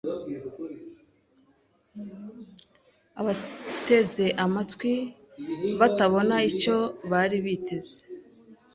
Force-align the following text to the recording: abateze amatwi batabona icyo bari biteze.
abateze 3.19 4.25
amatwi 4.45 4.93
batabona 5.79 6.35
icyo 6.49 6.77
bari 7.11 7.37
biteze. 7.45 7.97